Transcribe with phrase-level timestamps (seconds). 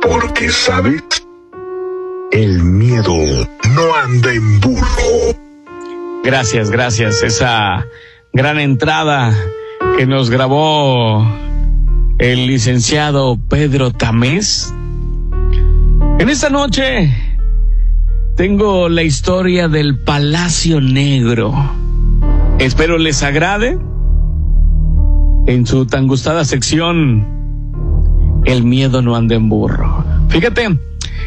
[0.00, 1.02] Porque, ¿sabes?
[2.30, 3.14] El miedo
[3.74, 5.36] no anda en burro.
[6.24, 7.22] Gracias, gracias.
[7.22, 7.86] Esa
[8.32, 9.34] gran entrada
[9.96, 11.26] que nos grabó
[12.18, 14.72] el licenciado Pedro Tamés.
[16.18, 17.12] En esta noche
[18.36, 21.52] tengo la historia del Palacio Negro.
[22.58, 23.78] Espero les agrade.
[25.46, 27.26] En su tan gustada sección,
[28.44, 30.04] El miedo no anda en burro.
[30.28, 30.68] Fíjate,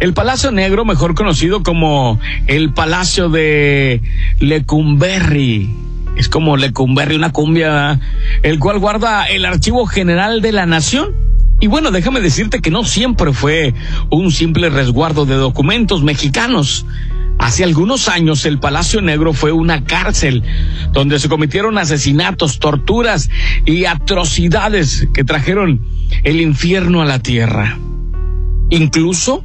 [0.00, 4.00] el Palacio Negro, mejor conocido como el Palacio de
[4.38, 5.68] Lecumberri,
[6.16, 8.00] es como Lecumberri, una cumbia,
[8.42, 11.14] el cual guarda el Archivo General de la Nación.
[11.60, 13.74] Y bueno, déjame decirte que no siempre fue
[14.10, 16.86] un simple resguardo de documentos mexicanos.
[17.40, 20.42] Hace algunos años el Palacio Negro fue una cárcel
[20.92, 23.30] donde se cometieron asesinatos, torturas
[23.64, 25.80] y atrocidades que trajeron
[26.22, 27.78] el infierno a la tierra.
[28.68, 29.42] Incluso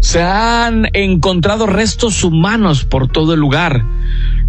[0.00, 3.82] se han encontrado restos humanos por todo el lugar,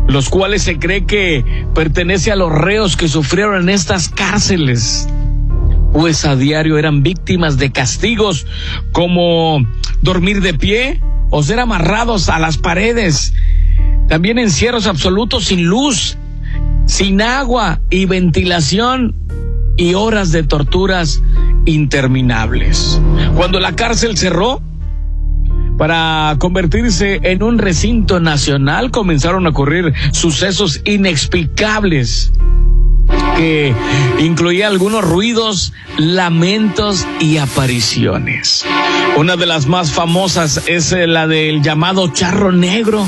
[0.10, 5.08] los cuales se cree que pertenece a los reos que sufrieron en estas cárceles
[5.94, 8.46] pues a diario eran víctimas de castigos
[8.92, 9.66] como
[10.02, 13.34] dormir de pie o ser amarrados a las paredes.
[14.08, 16.18] También encierros absolutos sin luz,
[16.86, 19.16] sin agua y ventilación
[19.78, 21.22] y horas de torturas
[21.66, 23.02] interminables.
[23.36, 24.62] Cuando la cárcel cerró,
[25.78, 32.32] para convertirse en un recinto nacional comenzaron a ocurrir sucesos inexplicables
[33.36, 33.74] que
[34.20, 38.66] incluía algunos ruidos, lamentos y apariciones.
[39.18, 43.06] Una de las más famosas es eh, la del llamado charro negro.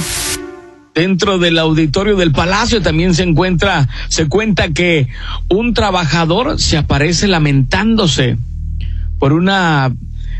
[0.93, 5.07] Dentro del auditorio del palacio también se encuentra, se cuenta que
[5.47, 8.37] un trabajador se aparece lamentándose
[9.19, 9.93] por una,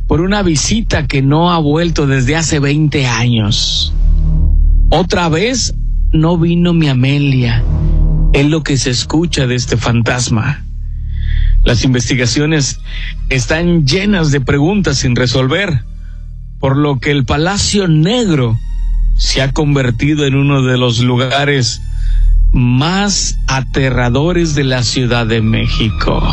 [0.07, 3.93] por una visita que no ha vuelto desde hace 20 años.
[4.89, 5.75] Otra vez
[6.11, 7.63] no vino mi Amelia
[8.37, 10.63] es lo que se escucha de este fantasma.
[11.63, 12.79] Las investigaciones
[13.29, 15.81] están llenas de preguntas sin resolver,
[16.59, 18.59] por lo que el Palacio Negro
[19.17, 21.81] se ha convertido en uno de los lugares
[22.51, 26.21] más aterradores de la Ciudad de México.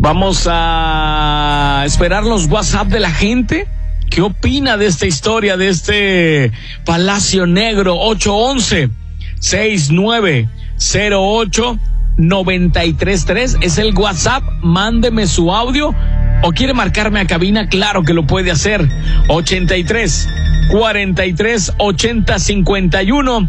[0.00, 3.77] Vamos a esperar los WhatsApp de la gente
[4.18, 6.50] ¿Qué opina de esta historia, de este
[6.84, 8.90] Palacio Negro 811
[9.38, 11.78] 6908
[12.16, 15.94] 933 es el WhatsApp, mándeme su audio
[16.42, 18.88] o quiere marcarme a cabina, claro que lo puede hacer.
[19.28, 20.28] 83
[20.72, 23.48] 43 80 51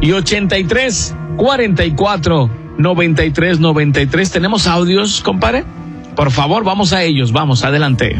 [0.00, 4.30] y 83 44 93 93.
[4.32, 5.62] ¿Tenemos audios, compadre?
[6.16, 8.16] Por favor, vamos a ellos, vamos, adelante.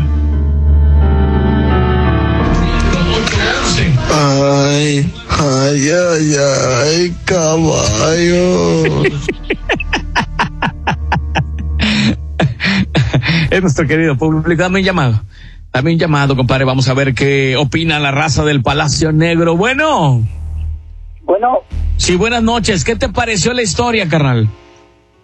[4.78, 5.02] Ay,
[5.40, 9.02] ay, ay, ay, caballo.
[13.50, 14.62] es nuestro querido público.
[14.62, 15.20] Dame un llamado.
[15.72, 16.64] Dame un llamado, compadre.
[16.64, 19.56] Vamos a ver qué opina la raza del Palacio Negro.
[19.56, 20.22] Bueno.
[21.22, 21.62] Bueno.
[21.96, 22.84] Sí, buenas noches.
[22.84, 24.48] ¿Qué te pareció la historia, carnal?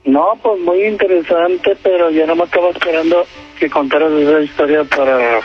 [0.04, 3.25] No, pues muy interesante, pero yo no me estaba esperando
[3.56, 5.38] que contaras esa historia para...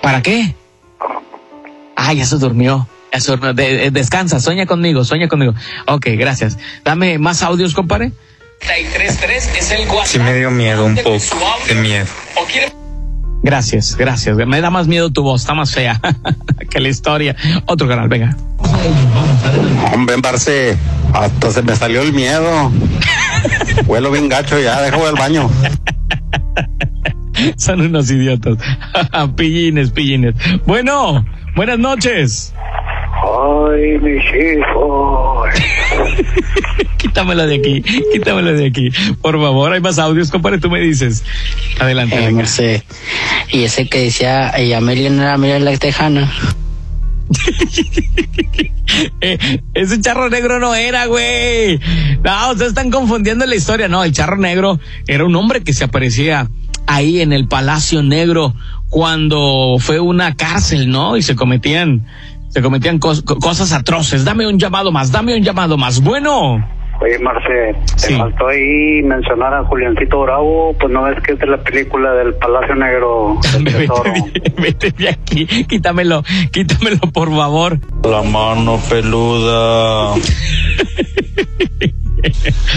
[0.00, 0.54] ¿Para qué?
[2.10, 2.88] Ah, ya se durmió.
[3.92, 5.54] descansa, sueña conmigo, sueña conmigo.
[5.86, 6.58] Ok, gracias.
[6.84, 8.10] Dame más audios, compadre.
[8.58, 10.06] 333 es el WhatsApp.
[10.06, 11.10] Sí me dio miedo, un poco
[11.68, 12.06] de miedo.
[13.44, 14.36] Gracias, gracias.
[14.38, 16.00] Me da más miedo tu voz, está más fea
[16.70, 17.36] que la historia.
[17.66, 18.36] Otro canal, venga.
[19.94, 20.76] Hombre, Barce,
[21.12, 22.72] hasta se me salió el miedo.
[23.86, 25.48] Huelo bien gacho ya, dejo el baño.
[27.56, 28.58] Son unos idiotas.
[29.36, 30.34] pillines, pillines.
[30.66, 32.54] Bueno, buenas noches.
[33.22, 35.48] Ay, mis hijos.
[36.96, 37.82] quítamelo de aquí,
[38.12, 38.90] quítamelo de aquí.
[39.20, 41.24] Por favor, hay más audios, compadre, tú me dices.
[41.78, 42.44] Adelante, eh, venga.
[43.52, 46.32] Y ese que decía, ella Amelia no era Amelia la tejana.
[49.20, 51.78] eh, ese charro negro no era, güey.
[52.24, 53.88] No, ustedes están confundiendo la historia.
[53.88, 56.48] No, el charro negro era un hombre que se aparecía
[56.94, 58.54] ahí en el Palacio Negro
[58.88, 61.16] cuando fue una cárcel, ¿no?
[61.16, 62.04] Y se cometían,
[62.48, 64.24] se cometían cosas atroces.
[64.24, 66.00] Dame un llamado más, dame un llamado más.
[66.02, 66.66] Bueno.
[67.02, 68.14] Oye, Marce, te Sí.
[68.14, 72.34] faltó ahí mencionar a Juliancito Bravo, pues no ves que es de la película del
[72.34, 76.22] Palacio Negro del Vete vete de aquí, quítamelo,
[76.52, 77.78] quítamelo por favor.
[78.04, 80.14] La mano peluda.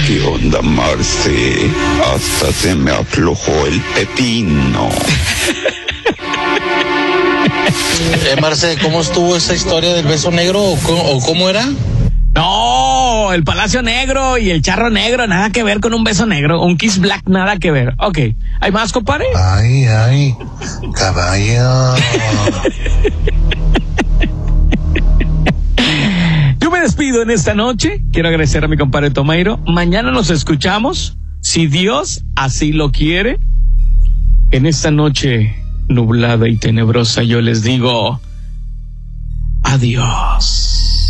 [0.08, 1.70] ¿Qué onda, Marce?
[2.14, 4.90] Hasta se me aflojó el pepino.
[8.26, 11.66] Eh, Marce, ¿cómo estuvo esa historia del beso negro o cómo, o cómo era?
[12.34, 16.62] No, el Palacio Negro y el Charro Negro, nada que ver con un beso negro.
[16.62, 17.94] Un Kiss Black, nada que ver.
[18.00, 18.18] Ok,
[18.60, 19.26] ¿hay más, compadre?
[19.36, 20.36] Ay, ay,
[20.96, 21.94] caballo.
[27.10, 28.02] en esta noche.
[28.12, 29.58] Quiero agradecer a mi compadre Tomeiro.
[29.68, 33.40] Mañana nos escuchamos, si Dios así lo quiere.
[34.52, 35.54] En esta noche
[35.90, 38.22] nublada y tenebrosa yo les digo
[39.64, 41.03] adiós.